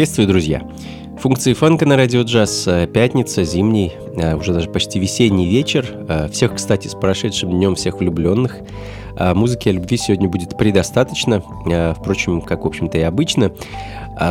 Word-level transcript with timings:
Приветствую, 0.00 0.28
друзья! 0.28 0.62
Функции 1.18 1.52
фанка 1.52 1.84
на 1.84 1.94
радио 1.94 2.22
джаз. 2.22 2.66
Э, 2.66 2.86
пятница, 2.86 3.44
зимний, 3.44 3.92
э, 4.16 4.34
уже 4.34 4.54
даже 4.54 4.70
почти 4.70 4.98
весенний 4.98 5.46
вечер. 5.46 5.84
Э, 6.08 6.26
всех, 6.32 6.54
кстати, 6.54 6.88
с 6.88 6.94
прошедшим 6.94 7.50
днем 7.50 7.74
всех 7.74 8.00
влюбленных. 8.00 8.60
Музыки 9.34 9.68
о 9.68 9.72
любви 9.72 9.98
сегодня 9.98 10.30
будет 10.30 10.56
предостаточно, 10.56 11.42
впрочем, 11.94 12.40
как, 12.40 12.64
в 12.64 12.66
общем-то, 12.66 12.96
и 12.96 13.02
обычно. 13.02 13.52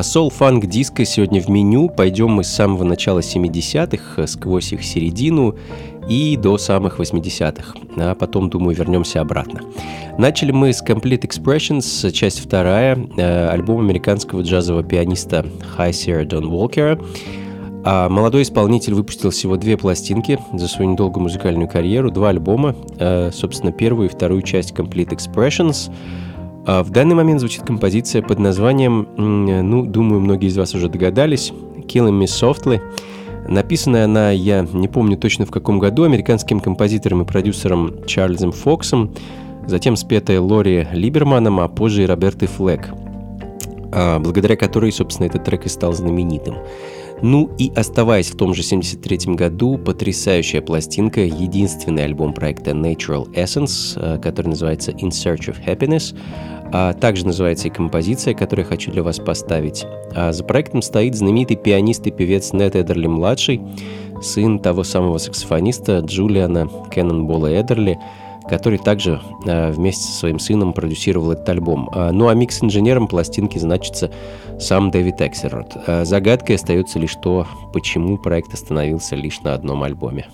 Сол, 0.02 0.32
фанк, 0.32 0.66
диско 0.66 1.06
сегодня 1.06 1.40
в 1.40 1.50
меню. 1.50 1.90
Пойдем 1.90 2.32
мы 2.32 2.44
с 2.44 2.48
самого 2.48 2.84
начала 2.84 3.20
70-х, 3.20 4.26
сквозь 4.26 4.74
их 4.74 4.84
середину 4.84 5.56
и 6.10 6.36
до 6.38 6.58
самых 6.58 7.00
80-х. 7.00 7.76
А 7.98 8.16
потом, 8.16 8.50
думаю, 8.50 8.76
вернемся 8.76 9.22
обратно. 9.22 9.62
Начали 10.20 10.52
мы 10.52 10.74
с 10.74 10.84
Complete 10.84 11.22
Expressions, 11.22 12.12
часть 12.12 12.42
вторая, 12.42 13.00
э, 13.16 13.48
альбом 13.52 13.80
американского 13.80 14.42
джазового 14.42 14.84
пианиста 14.84 15.46
Хайсера 15.78 16.26
Дон 16.26 16.48
Уолкера. 16.48 17.00
А 17.86 18.10
молодой 18.10 18.42
исполнитель 18.42 18.96
выпустил 18.96 19.30
всего 19.30 19.56
две 19.56 19.78
пластинки 19.78 20.38
за 20.52 20.68
свою 20.68 20.92
недолгую 20.92 21.24
музыкальную 21.24 21.70
карьеру, 21.70 22.12
два 22.12 22.30
альбома, 22.32 22.76
э, 22.98 23.32
собственно, 23.32 23.72
первую 23.72 24.10
и 24.10 24.12
вторую 24.12 24.42
часть 24.42 24.74
Complete 24.74 25.12
Expressions. 25.12 25.90
А 26.68 26.84
в 26.84 26.90
данный 26.90 27.16
момент 27.16 27.40
звучит 27.40 27.64
композиция 27.64 28.22
под 28.22 28.40
названием, 28.40 29.08
ну, 29.16 29.86
думаю, 29.86 30.20
многие 30.20 30.48
из 30.48 30.58
вас 30.58 30.76
уже 30.76 30.90
догадались, 30.90 31.54
Killing 31.88 32.20
Me 32.20 32.26
Softly. 32.26 32.82
Написанная 33.48 34.04
она, 34.04 34.32
я 34.32 34.68
не 34.74 34.90
помню 34.90 35.16
точно 35.16 35.46
в 35.46 35.50
каком 35.50 35.80
году, 35.80 36.04
американским 36.04 36.60
композитором 36.60 37.22
и 37.22 37.26
продюсером 37.26 38.06
Чарльзом 38.06 38.52
Фоксом 38.52 39.12
затем 39.70 39.96
спетая 39.96 40.42
Лори 40.42 40.88
Либерманом, 40.92 41.60
а 41.60 41.68
позже 41.68 42.04
и 42.04 42.06
Робертой 42.06 42.48
Флэк, 42.48 42.90
а, 43.92 44.20
благодаря 44.20 44.56
которой, 44.56 44.92
собственно, 44.92 45.28
этот 45.28 45.44
трек 45.44 45.66
и 45.66 45.70
стал 45.70 45.94
знаменитым. 45.94 46.56
Ну 47.22 47.50
и 47.58 47.72
оставаясь 47.76 48.32
в 48.32 48.38
том 48.38 48.54
же 48.54 48.64
73 48.64 49.36
году, 49.36 49.78
потрясающая 49.78 50.62
пластинка, 50.62 51.22
единственный 51.22 52.06
альбом 52.06 52.34
проекта 52.34 52.72
Natural 52.72 53.30
Essence, 53.34 53.98
а, 53.98 54.18
который 54.18 54.48
называется 54.48 54.92
In 54.92 55.10
Search 55.10 55.54
of 55.54 55.58
Happiness, 55.66 56.16
а 56.72 56.94
также 56.94 57.26
называется 57.26 57.68
и 57.68 57.72
композиция, 57.72 58.34
которую 58.34 58.66
я 58.66 58.70
хочу 58.70 58.92
для 58.92 59.04
вас 59.04 59.20
поставить. 59.20 59.86
А 60.16 60.32
за 60.32 60.44
проектом 60.44 60.82
стоит 60.82 61.16
знаменитый 61.16 61.58
пианист 61.58 62.06
и 62.08 62.12
певец 62.12 62.54
Нет 62.54 62.76
Эдерли-младший, 62.76 63.62
сын 64.22 64.60
того 64.60 64.84
самого 64.84 65.18
саксофониста 65.18 66.00
Джулиана 66.00 66.70
Кеннонбола 66.92 67.60
Эдерли, 67.60 67.98
который 68.50 68.80
также 68.80 69.22
э, 69.46 69.72
вместе 69.72 70.04
со 70.04 70.12
своим 70.12 70.40
сыном 70.40 70.74
продюсировал 70.74 71.32
этот 71.32 71.48
альбом. 71.50 71.90
А, 71.94 72.12
ну 72.12 72.28
а 72.28 72.34
микс-инженером 72.34 73.08
пластинки 73.08 73.58
значится 73.58 74.12
сам 74.60 74.92
Дэвид 74.92 75.22
Эксерот. 75.22 75.78
А, 75.88 76.04
загадкой 76.04 76.56
остается 76.56 77.00
лишь 77.00 77.16
то, 77.16 77.48
почему 77.72 78.18
проект 78.18 78.54
остановился 78.54 79.16
лишь 79.16 79.40
на 79.42 79.54
одном 79.54 79.84
альбоме. 79.84 80.28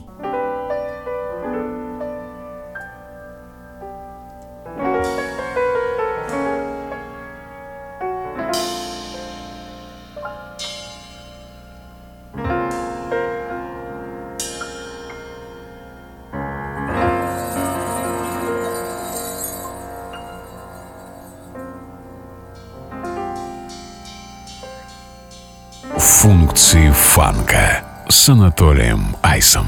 С 28.25 28.29
Анатолием 28.29 29.15
Айсом. 29.21 29.67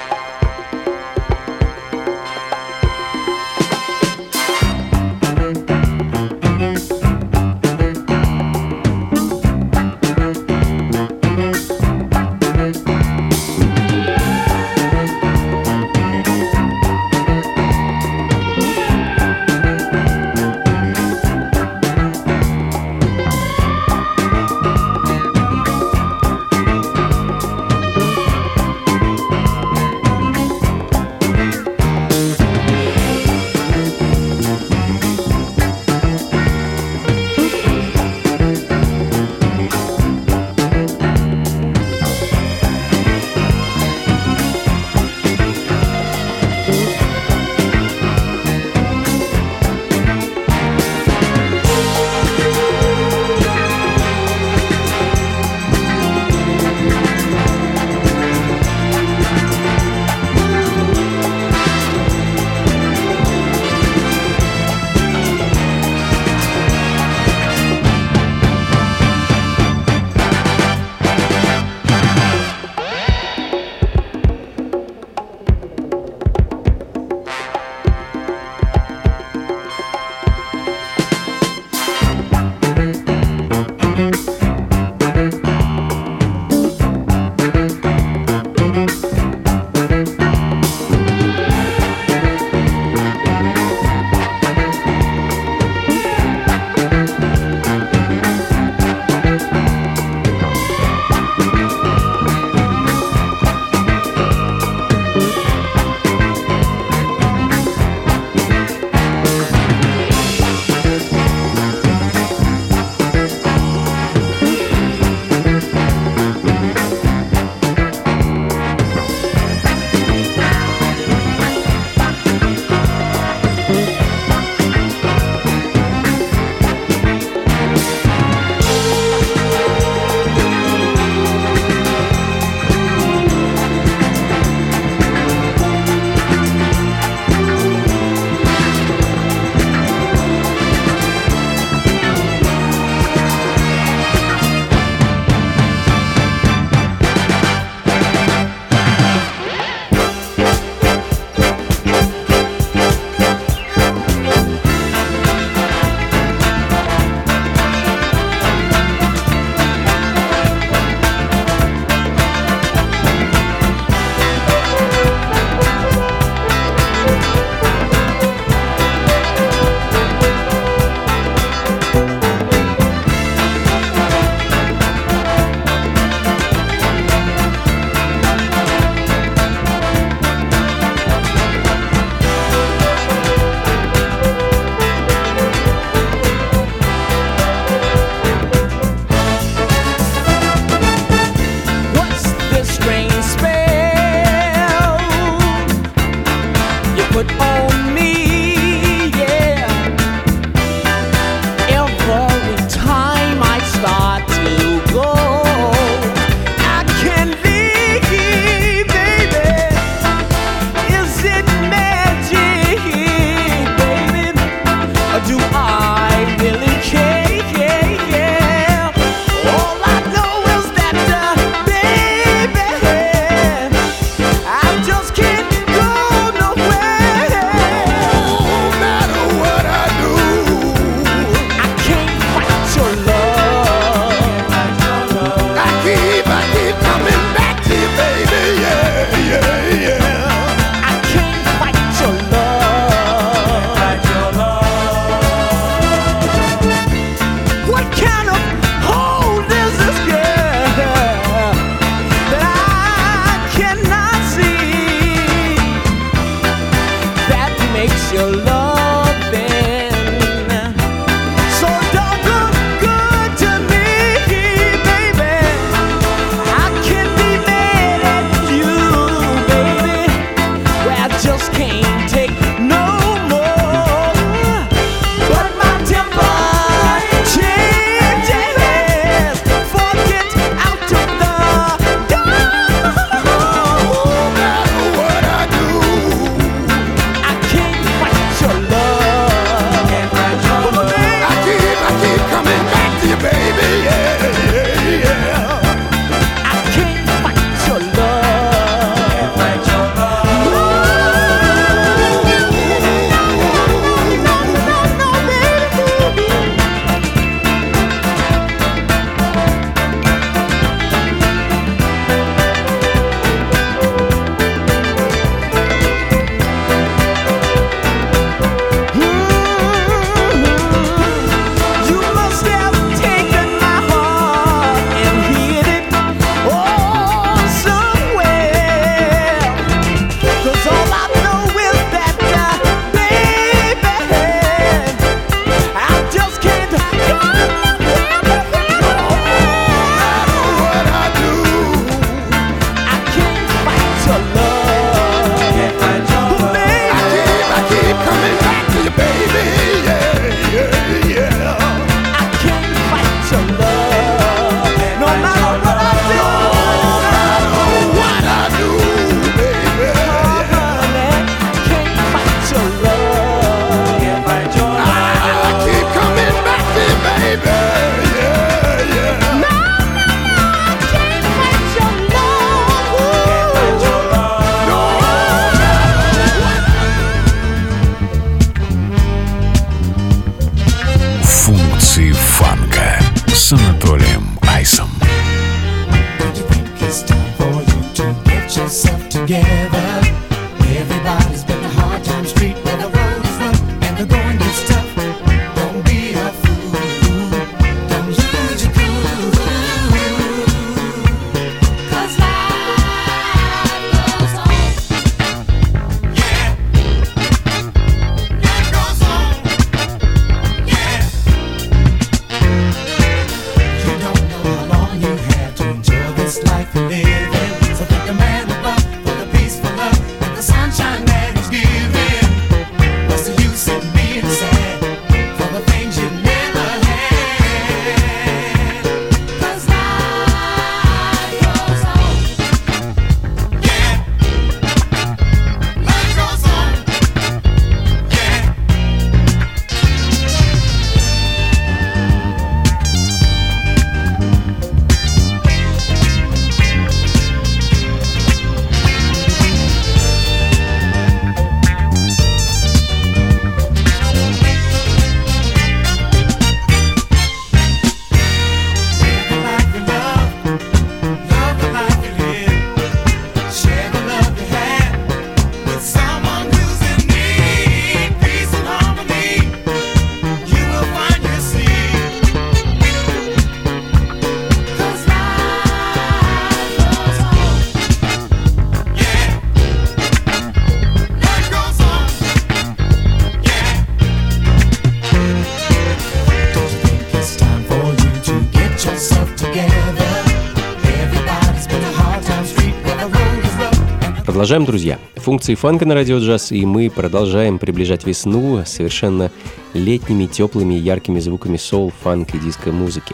Продолжаем, 494.41 494.65
друзья. 494.65 494.97
Функции 495.17 495.53
фанка 495.53 495.85
на 495.85 495.93
радио 495.93 496.17
джаз, 496.17 496.51
и 496.51 496.65
мы 496.65 496.89
продолжаем 496.89 497.59
приближать 497.59 498.07
весну 498.07 498.63
совершенно 498.65 499.29
летними, 499.75 500.25
теплыми, 500.25 500.73
яркими 500.73 501.19
звуками 501.19 501.57
соул, 501.57 501.93
фанк 502.01 502.33
и 502.33 502.39
диско-музыки. 502.39 503.13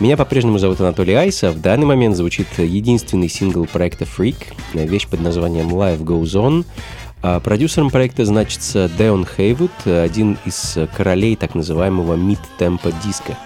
Меня 0.00 0.16
по-прежнему 0.16 0.58
зовут 0.58 0.80
Анатолий 0.80 1.14
Айс, 1.14 1.44
а 1.44 1.52
в 1.52 1.60
данный 1.60 1.86
момент 1.86 2.16
звучит 2.16 2.48
единственный 2.58 3.28
сингл 3.28 3.66
проекта 3.66 4.04
Freak, 4.04 4.46
вещь 4.74 5.06
под 5.06 5.20
названием 5.20 5.68
Life 5.68 6.02
Goes 6.02 6.34
On. 6.34 6.64
А 7.22 7.38
продюсером 7.38 7.90
проекта 7.90 8.24
значится 8.24 8.90
Деон 8.98 9.24
Хейвуд, 9.26 9.70
один 9.86 10.38
из 10.44 10.76
королей 10.96 11.36
так 11.36 11.54
называемого 11.54 12.16
мид-темпа 12.16 12.90
диска. 13.04 13.38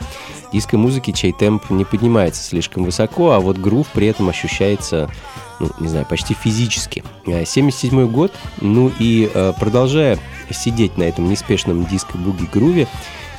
Диско-музыки, 0.52 1.12
чей 1.12 1.32
темп 1.32 1.71
не 1.71 1.85
поднимается 1.85 2.42
слишком 2.42 2.85
высоко, 2.85 3.32
а 3.32 3.40
вот 3.40 3.59
грув 3.59 3.87
при 3.92 4.06
этом 4.06 4.28
ощущается, 4.28 5.11
ну, 5.61 5.71
не 5.80 5.88
знаю, 5.88 6.06
почти 6.06 6.35
физически. 6.35 7.02
77 7.26 8.06
год, 8.09 8.32
ну 8.61 8.92
и 8.99 9.30
э, 9.32 9.52
продолжая 9.59 10.18
сидеть 10.50 10.99
на 10.99 11.04
этом 11.04 11.28
неспешном 11.28 11.87
диско-буги-груве, 11.87 12.87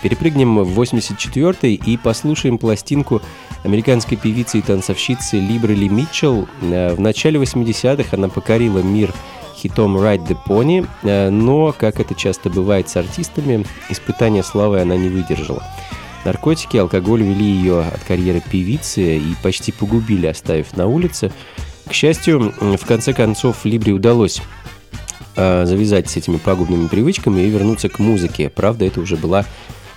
перепрыгнем 0.02 0.64
в 0.64 0.74
84 0.74 1.74
и 1.74 1.98
послушаем 1.98 2.58
пластинку 2.58 3.22
американской 3.64 4.18
певицы 4.18 4.60
и 4.60 4.62
танцовщицы 4.62 5.38
Либрели 5.38 5.88
Митчелл. 5.88 6.48
Э, 6.62 6.96
В 6.96 7.00
начале 7.00 7.40
80-х 7.40 8.18
она 8.18 8.28
покорила 8.28 8.80
мир 8.80 9.14
хитом 9.56 9.98
Ride 9.98 10.28
the 10.28 10.38
Pony, 10.46 10.88
э, 11.04 11.30
но, 11.30 11.74
как 11.78 12.00
это 12.00 12.16
часто 12.16 12.50
бывает 12.50 12.90
с 12.90 12.98
артистами, 12.98 13.66
испытания 13.90 14.44
славы 14.44 14.82
она 14.82 14.98
не 14.98 15.10
выдержала. 15.10 15.64
Наркотики, 16.26 16.78
алкоголь 16.78 17.24
вели 17.24 17.46
ее 17.46 17.82
от 17.82 18.04
карьеры 18.04 18.42
певицы 18.42 19.18
и 19.18 19.36
почти 19.44 19.72
погубили, 19.72 20.28
оставив 20.28 20.76
на 20.78 20.88
улице. 20.88 21.32
К 21.88 21.94
счастью, 21.94 22.54
в 22.60 22.86
конце 22.86 23.14
концов, 23.14 23.66
Либре 23.66 23.92
удалось 23.92 24.42
э, 25.36 25.66
завязать 25.66 26.10
с 26.10 26.16
этими 26.16 26.38
пагубными 26.38 26.88
привычками 26.88 27.42
и 27.42 27.50
вернуться 27.50 27.90
к 27.90 28.00
музыке. 28.00 28.50
Правда, 28.50 28.86
это 28.86 29.02
уже 29.02 29.18
была 29.18 29.46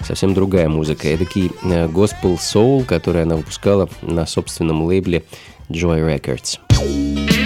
совсем 0.05 0.35
другая 0.35 0.69
музыка. 0.69 1.09
Эдакий 1.09 1.53
э, 1.63 1.87
gospel 1.87 2.39
soul, 2.39 2.85
который 2.85 3.23
она 3.23 3.37
выпускала 3.37 3.89
на 4.03 4.27
собственном 4.27 4.83
лейбле 4.83 5.23
Joy 5.69 6.21
Records. 6.21 7.46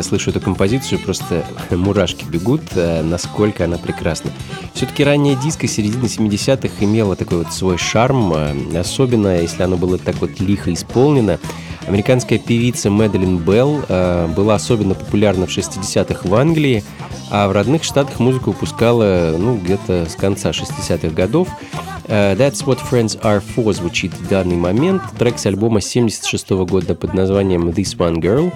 я 0.00 0.04
слышу 0.04 0.30
эту 0.30 0.40
композицию, 0.40 0.98
просто 0.98 1.44
мурашки 1.70 2.24
бегут, 2.24 2.62
э, 2.74 3.02
насколько 3.02 3.64
она 3.64 3.76
прекрасна. 3.76 4.30
Все-таки 4.72 5.04
ранняя 5.04 5.36
диско 5.36 5.68
середины 5.68 6.04
70-х 6.04 6.72
имела 6.80 7.16
такой 7.16 7.38
вот 7.38 7.52
свой 7.52 7.76
шарм, 7.76 8.32
э, 8.32 8.78
особенно 8.78 9.40
если 9.40 9.62
оно 9.62 9.76
было 9.76 9.98
так 9.98 10.16
вот 10.20 10.40
лихо 10.40 10.72
исполнено. 10.72 11.38
Американская 11.86 12.38
певица 12.38 12.88
Мэдалин 12.90 13.38
Белл 13.38 13.82
э, 13.88 14.26
была 14.34 14.54
особенно 14.54 14.94
популярна 14.94 15.46
в 15.46 15.50
60-х 15.50 16.26
в 16.26 16.34
Англии, 16.34 16.82
а 17.30 17.48
в 17.48 17.52
родных 17.52 17.84
штатах 17.84 18.20
музыку 18.20 18.52
выпускала 18.52 19.36
ну, 19.38 19.56
где-то 19.56 20.06
с 20.08 20.14
конца 20.14 20.50
60-х 20.50 21.10
годов. 21.10 21.48
That's 22.08 22.64
What 22.64 22.80
Friends 22.90 23.20
Are 23.22 23.40
For 23.54 23.72
звучит 23.72 24.12
в 24.14 24.28
данный 24.28 24.56
момент. 24.56 25.00
Трек 25.16 25.38
с 25.38 25.46
альбома 25.46 25.80
76 25.80 26.50
-го 26.50 26.66
года 26.66 26.96
под 26.96 27.14
названием 27.14 27.68
This 27.68 27.96
One 27.96 28.16
Girl. 28.16 28.52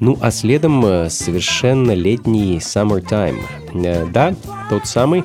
Ну 0.00 0.16
а 0.20 0.30
следом 0.30 0.84
э, 0.84 1.10
совершенно 1.10 1.92
летний 1.92 2.58
Summer 2.58 3.02
Time, 3.02 3.40
э, 3.74 4.06
Да, 4.06 4.34
тот 4.70 4.86
самый. 4.86 5.24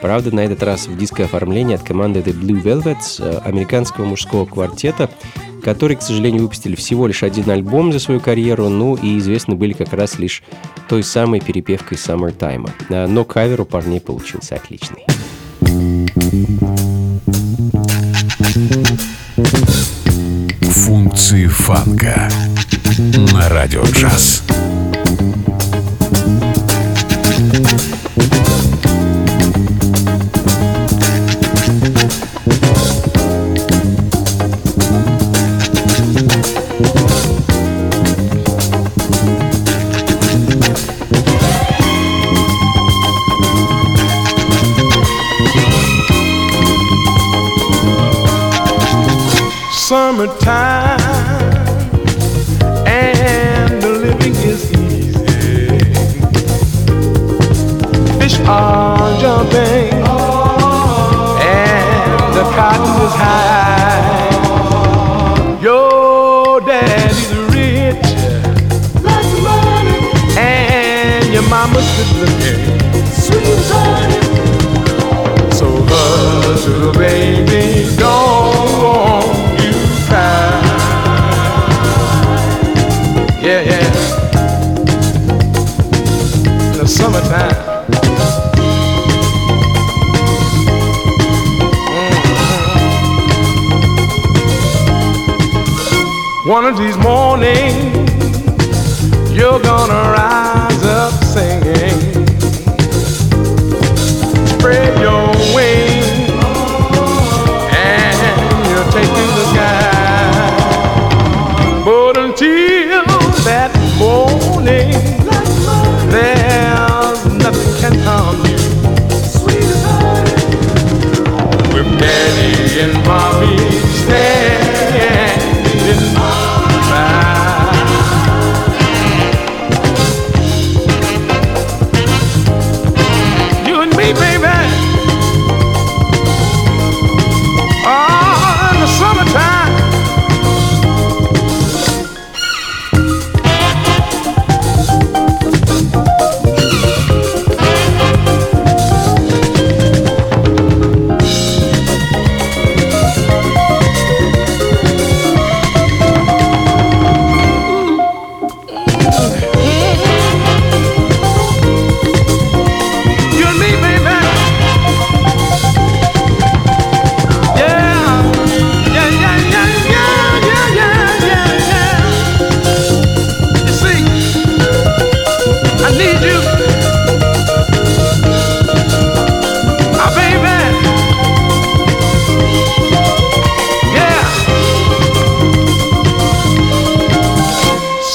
Правда, 0.00 0.34
на 0.34 0.40
этот 0.40 0.62
раз 0.62 0.86
в 0.86 0.96
диско 0.96 1.24
оформлении 1.24 1.74
от 1.74 1.82
команды 1.82 2.20
The 2.20 2.32
Blue 2.32 2.62
Velvets, 2.62 3.16
э, 3.18 3.38
американского 3.44 4.04
мужского 4.04 4.46
квартета, 4.46 5.10
который, 5.62 5.96
к 5.96 6.02
сожалению, 6.02 6.42
выпустили 6.42 6.76
всего 6.76 7.06
лишь 7.06 7.22
один 7.22 7.50
альбом 7.50 7.92
за 7.92 7.98
свою 7.98 8.20
карьеру, 8.20 8.68
ну 8.68 8.94
и 8.94 9.18
известны 9.18 9.54
были 9.54 9.72
как 9.72 9.92
раз 9.92 10.18
лишь 10.18 10.42
той 10.88 11.02
самой 11.02 11.40
перепевкой 11.40 11.98
Summer 11.98 12.36
Summertime. 12.36 13.06
Но 13.08 13.24
кавер 13.24 13.62
у 13.62 13.64
парней 13.64 14.00
получился 14.00 14.54
отличный. 14.54 15.04
Функции 20.60 21.46
фанка. 21.46 22.28
на 23.32 23.48
радио 23.48 23.82
джаз. 23.84 24.42
Summertime 49.88 50.65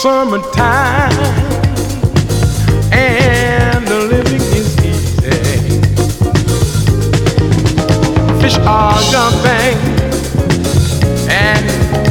summertime 0.01 1.11
and 2.91 3.87
the 3.87 3.99
living 3.99 4.41
is 4.41 4.75
easy. 4.83 5.29
Fish 8.41 8.57
are 8.65 8.99
jumping 9.11 9.77
and 11.29 11.69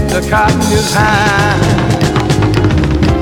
the 0.09 0.25
cotton 0.31 0.61
is 0.71 0.95
high. 0.95 1.59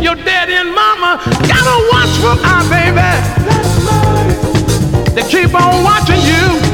Your 0.03 0.17
daddy 0.17 0.53
and 0.53 0.75
mama 0.75 1.19
gotta 1.49 1.77
watch 1.91 2.13
for 2.21 2.37
our 2.47 2.63
baby. 2.69 3.11
They 5.15 5.23
keep 5.23 5.55
on 5.55 5.83
watching 5.83 6.21
you. 6.21 6.68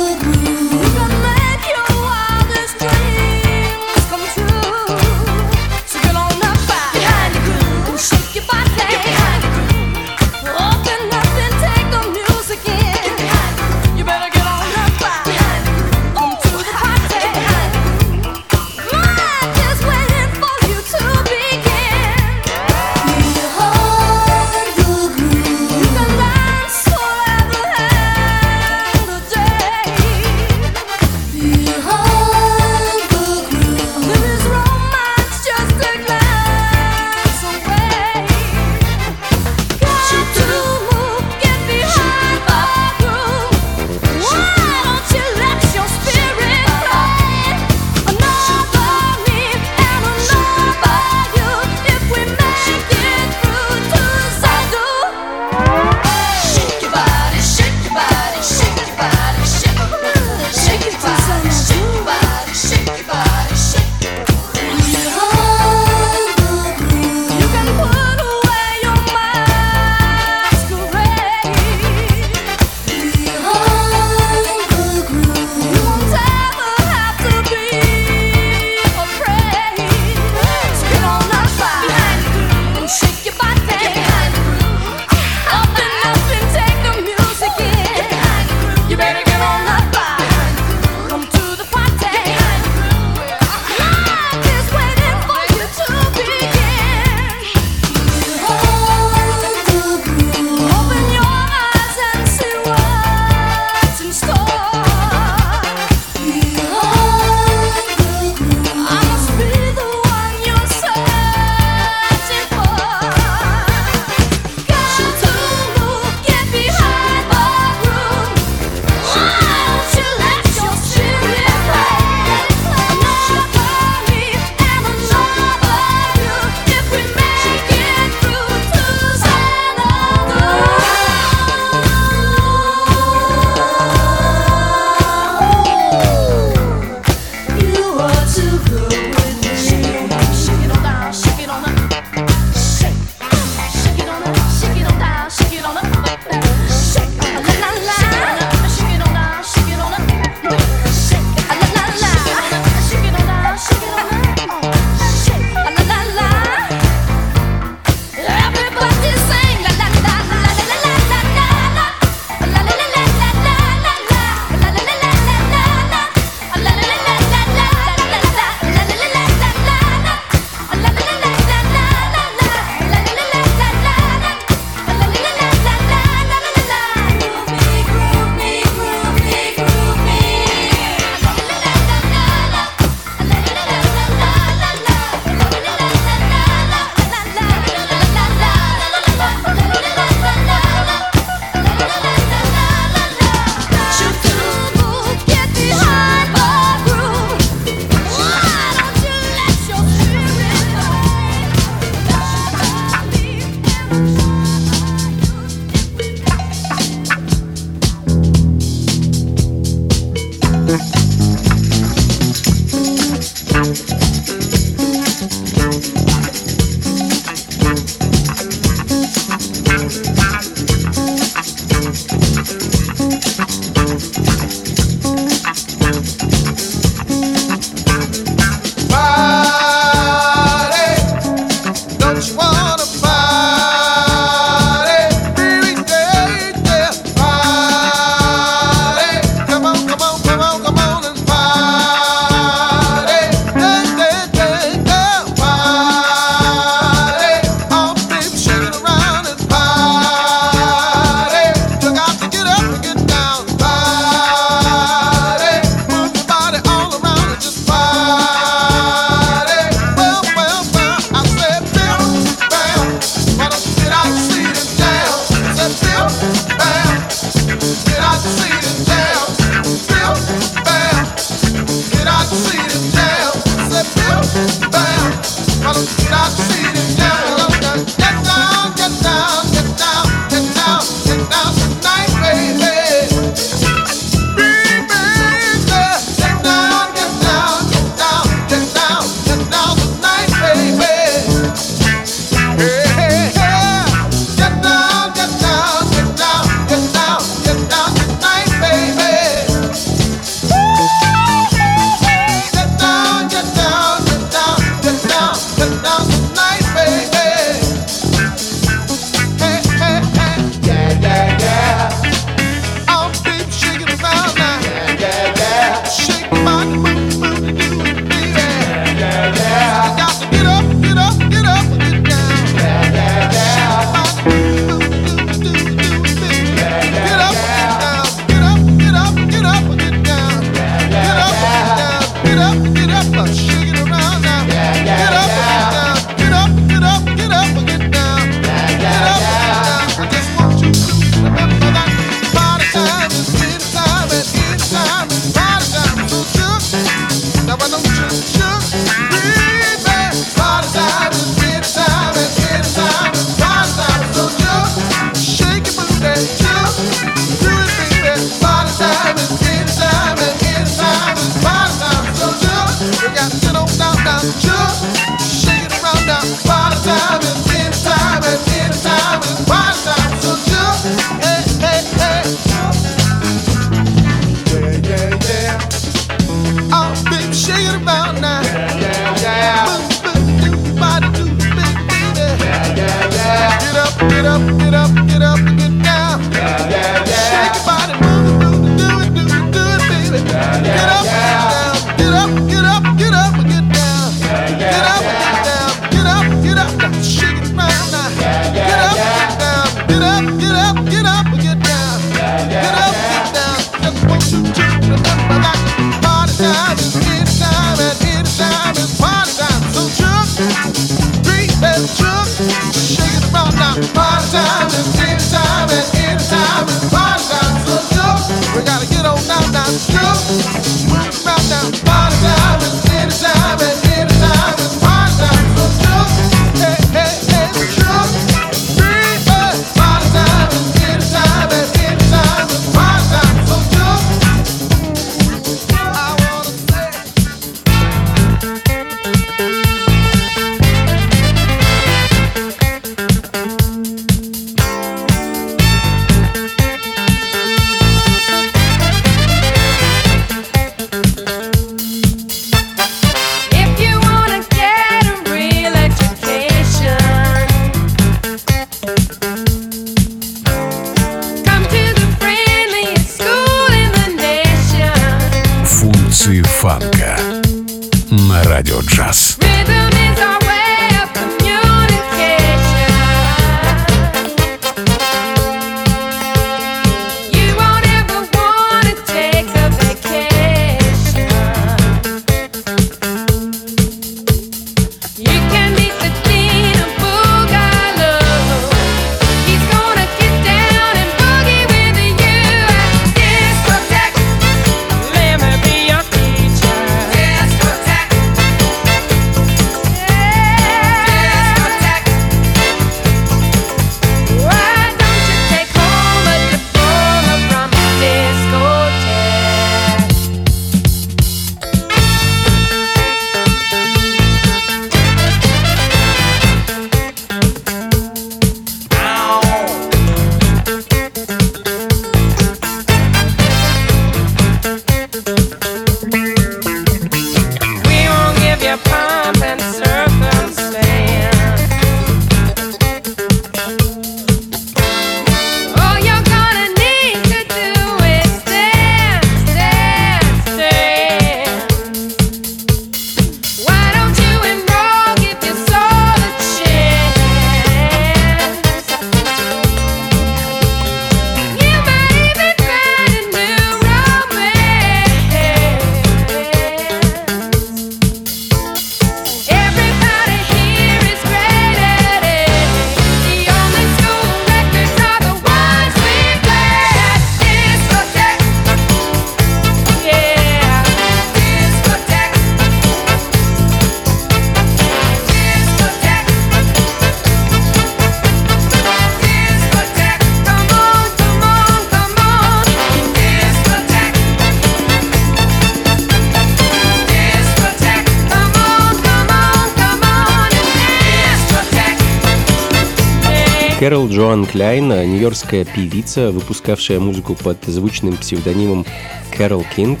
Кэрол 593.86 594.08
Джоан 594.08 594.46
Кляйн, 594.46 594.90
э, 594.90 595.06
нью-йоркская 595.06 595.64
певица, 595.64 596.32
выпускавшая 596.32 596.98
музыку 596.98 597.36
под 597.36 597.58
звучным 597.66 598.16
псевдонимом 598.16 598.84
Кэрол 599.30 599.64
Кинг. 599.76 600.00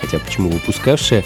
Хотя 0.00 0.18
почему 0.18 0.50
выпускавшая? 0.50 1.24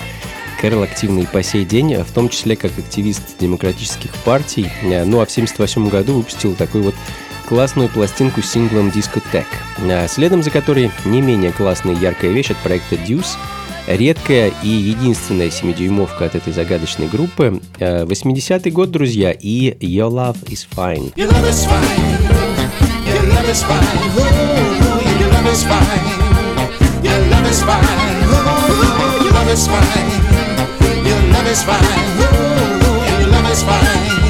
Кэрол 0.61 0.83
активна 0.83 1.21
и 1.21 1.27
по 1.27 1.43
сей 1.43 1.65
день, 1.65 1.95
в 1.95 2.13
том 2.13 2.29
числе 2.29 2.55
как 2.55 2.79
активист 2.79 3.39
демократических 3.41 4.15
партий. 4.27 4.69
Э, 4.83 5.07
Ну 5.07 5.21
а 5.21 5.25
в 5.25 5.31
1978 5.31 5.89
году 5.89 6.17
выпустил 6.17 6.55
такую 6.55 6.85
вот 6.85 6.95
классную 7.49 7.89
пластинку 7.89 8.43
с 8.43 8.51
синглом 8.51 8.89
Discotech, 8.89 9.47
э, 9.79 10.07
следом 10.07 10.43
за 10.43 10.51
которой 10.51 10.91
не 11.07 11.23
менее 11.23 11.51
классная 11.51 11.95
яркая 11.95 12.31
вещь 12.31 12.51
от 12.51 12.59
проекта 12.59 12.97
Deuce, 12.97 13.39
редкая 13.87 14.53
и 14.63 14.69
единственная 14.69 15.49
7-дюймовка 15.49 16.27
от 16.27 16.35
этой 16.35 16.53
загадочной 16.53 17.09
группы. 17.09 17.61
Э, 17.79 18.05
80-й 18.05 18.71
год, 18.71 18.91
друзья, 18.91 19.33
и 19.33 19.73
Your 19.81 20.11
Love 20.11 20.45
Is 20.47 20.67
Fine. 20.75 21.13
Your 21.15 21.31
love 21.31 21.49
is 21.49 21.65
fine. 21.65 22.61
Your 23.07 23.23
love 23.33 23.49
is 23.49 23.63
fine. 23.63 23.81
Ooh, 24.17 25.21
your 25.21 25.31
love 25.33 25.53
is 25.53 25.63
fine. 25.65 26.21
Your 27.03 27.19
love 27.31 27.49
is 27.51 27.63
fine. 27.63 27.85
Ooh, 28.29 29.25
your 29.25 29.33
love 29.33 29.51
is 29.53 29.67
fine. 29.67 30.11
Your 31.05 31.21
love 31.33 31.49
is 31.49 31.63
fine. 31.63 31.81
Ooh, 32.21 33.21
your 33.21 33.29
love 33.33 33.51
is 33.51 33.63
fine. 33.63 34.21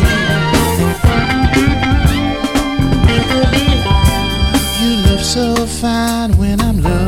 You 4.81 4.91
look 5.11 5.21
so 5.21 5.67
fine 5.67 6.33
when 6.39 6.61
I'm 6.61 6.83
loving 6.83 7.00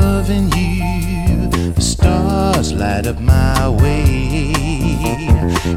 light 2.82 3.06
up 3.06 3.20
my 3.20 3.68
way. 3.68 4.52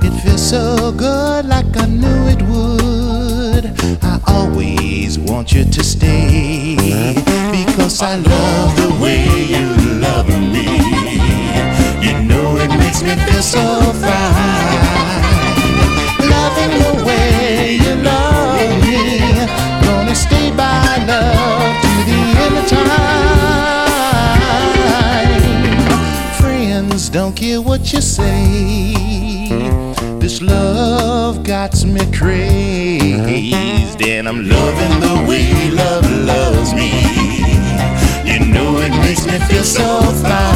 It 0.05 0.13
feels 0.21 0.49
so 0.49 0.91
good, 0.91 1.45
like 1.45 1.71
I 1.77 1.85
knew 1.85 2.21
it 2.33 2.41
would. 2.49 3.65
I 4.01 4.15
always 4.27 5.19
want 5.19 5.53
you 5.53 5.63
to 5.65 5.83
stay 5.83 6.75
because 7.59 8.01
I 8.01 8.15
love 8.15 8.69
the 8.81 8.91
way 9.03 9.21
you 9.53 9.67
love 10.07 10.27
me. 10.53 10.67
You 12.05 12.13
know 12.29 12.47
it 12.63 12.71
makes 12.81 13.03
me 13.03 13.13
feel 13.25 13.43
so 13.55 13.65
fine. 14.01 15.34
Friends 27.45 27.59
what 27.59 27.93
you 27.93 28.01
say. 28.01 28.93
This 30.19 30.41
love 30.41 31.43
got 31.43 31.85
me 31.85 31.99
crazed, 32.11 34.01
and 34.01 34.27
I'm 34.27 34.49
loving 34.49 34.99
the 34.99 35.25
way 35.29 35.69
love 35.69 36.09
loves 36.25 36.73
me. 36.73 36.89
You 38.25 38.39
know 38.51 38.79
it 38.79 38.89
makes 39.05 39.27
me 39.27 39.37
feel 39.47 39.63
so 39.63 40.01
fine. 40.23 40.54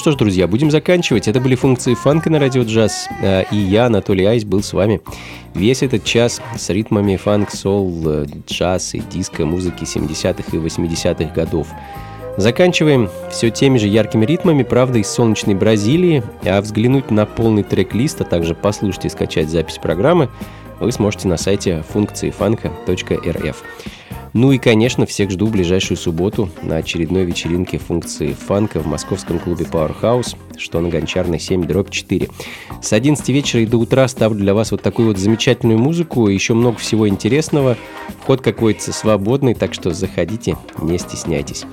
Что 0.00 0.12
ж, 0.12 0.16
друзья, 0.16 0.48
будем 0.48 0.70
заканчивать. 0.70 1.28
Это 1.28 1.40
были 1.40 1.54
функции 1.54 1.92
фанка 1.92 2.30
на 2.30 2.38
радио 2.38 2.62
джаз. 2.62 3.06
А, 3.22 3.42
И 3.50 3.56
я, 3.56 3.84
Анатолий 3.84 4.24
Айс, 4.24 4.44
был 4.44 4.62
с 4.62 4.72
вами 4.72 5.02
весь 5.52 5.82
этот 5.82 6.04
час 6.04 6.40
с 6.56 6.70
ритмами 6.70 7.16
фанк, 7.16 7.50
сол, 7.50 8.02
э, 8.06 8.26
джаз 8.48 8.94
и 8.94 9.00
диско 9.00 9.44
музыки 9.44 9.84
70-х 9.84 10.56
и 10.56 10.58
80-х 10.58 11.34
годов. 11.34 11.68
Заканчиваем 12.38 13.10
все 13.30 13.50
теми 13.50 13.76
же 13.76 13.88
яркими 13.88 14.24
ритмами, 14.24 14.62
правда, 14.62 14.98
из 14.98 15.10
солнечной 15.10 15.54
Бразилии. 15.54 16.22
А 16.44 16.62
взглянуть 16.62 17.10
на 17.10 17.26
полный 17.26 17.62
трек-лист, 17.62 18.22
а 18.22 18.24
также 18.24 18.54
послушать 18.54 19.04
и 19.04 19.10
скачать 19.10 19.50
запись 19.50 19.76
программы 19.76 20.30
вы 20.78 20.92
сможете 20.92 21.28
на 21.28 21.36
сайте 21.36 21.84
функции 21.86 22.30
фанка.рф. 22.30 23.62
Ну 24.32 24.52
и, 24.52 24.58
конечно, 24.58 25.06
всех 25.06 25.30
жду 25.30 25.46
в 25.46 25.50
ближайшую 25.50 25.96
субботу 25.96 26.50
на 26.62 26.76
очередной 26.76 27.24
вечеринке 27.24 27.78
функции 27.78 28.32
фанка 28.32 28.80
в 28.80 28.86
московском 28.86 29.38
клубе 29.38 29.64
Powerhouse, 29.64 30.36
что 30.56 30.80
на 30.80 30.88
Гончарной 30.88 31.40
7 31.40 31.64
дробь 31.66 31.90
4. 31.90 32.28
С 32.80 32.92
11 32.92 33.28
вечера 33.30 33.62
и 33.62 33.66
до 33.66 33.78
утра 33.78 34.06
ставлю 34.06 34.38
для 34.38 34.54
вас 34.54 34.70
вот 34.70 34.82
такую 34.82 35.08
вот 35.08 35.18
замечательную 35.18 35.78
музыку, 35.78 36.28
и 36.28 36.34
еще 36.34 36.54
много 36.54 36.78
всего 36.78 37.08
интересного. 37.08 37.76
Вход 38.20 38.40
какой-то 38.40 38.92
свободный, 38.92 39.54
так 39.54 39.74
что 39.74 39.92
заходите, 39.92 40.56
не 40.80 40.98
стесняйтесь. 40.98 41.64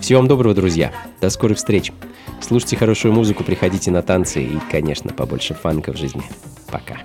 Всего 0.00 0.20
вам 0.20 0.28
доброго, 0.28 0.54
друзья. 0.54 0.92
До 1.20 1.30
скорых 1.30 1.58
встреч. 1.58 1.92
Слушайте 2.40 2.76
хорошую 2.76 3.14
музыку, 3.14 3.42
приходите 3.42 3.90
на 3.90 4.02
танцы 4.02 4.42
и, 4.42 4.58
конечно, 4.70 5.12
побольше 5.12 5.54
фанка 5.54 5.92
в 5.92 5.96
жизни. 5.96 6.22
Пока. 6.70 6.98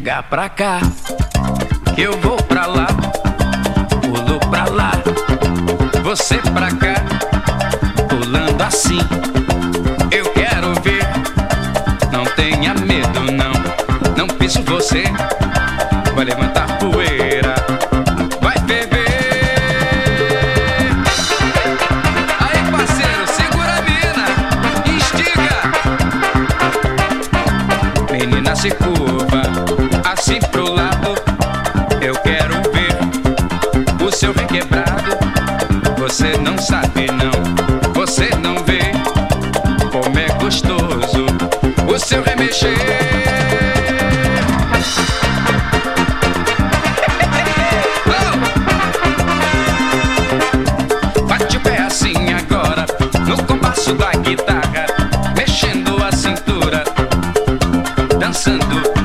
Chega 0.00 0.22
pra 0.22 0.48
cá, 0.48 0.80
que 1.94 2.00
eu 2.00 2.18
vou 2.20 2.38
pra 2.44 2.64
lá, 2.64 2.86
pulo 4.00 4.40
pra 4.48 4.64
lá, 4.64 4.92
você 6.02 6.38
pra 6.38 6.68
cá, 6.68 6.94
pulando 8.08 8.62
assim. 8.62 8.98
Eu 10.10 10.24
quero 10.32 10.72
ver, 10.80 11.06
não 12.10 12.24
tenha 12.34 12.72
medo 12.72 13.20
não, 13.30 13.52
não 14.16 14.26
piso 14.38 14.62
você, 14.62 15.04
vai 16.14 16.24
levantar 16.24 16.69
saber 36.60 37.10
não. 37.12 37.30
Você 37.94 38.28
não 38.36 38.62
vê 38.64 38.92
como 39.90 40.18
é 40.18 40.28
gostoso 40.38 41.26
o 41.88 41.98
seu 41.98 42.22
remexer. 42.22 42.76
Oh! 51.16 51.26
Pate 51.26 51.56
o 51.56 51.60
pé 51.60 51.78
assim 51.78 52.14
agora 52.34 52.84
no 53.26 53.42
compasso 53.44 53.94
da 53.94 54.12
guitarra, 54.12 54.86
mexendo 55.34 56.02
a 56.04 56.12
cintura, 56.12 56.84
dançando. 58.18 58.99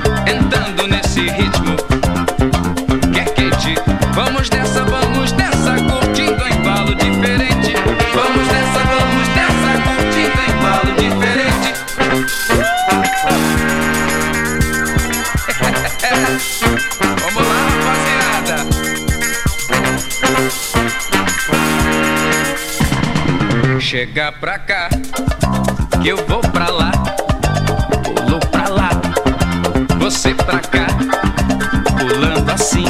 Chega 23.95 24.29
pra 24.29 24.59
cá, 24.59 24.89
que 26.01 26.09
eu 26.09 26.17
vou 26.27 26.41
pra 26.41 26.69
lá 26.69 26.91
pulo 28.03 28.41
pra 28.51 28.67
lá, 28.67 28.89
você 29.97 30.33
pra 30.33 30.59
cá, 30.59 30.87
pulando 31.97 32.51
assim. 32.51 32.85